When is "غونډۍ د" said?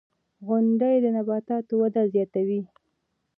0.47-1.05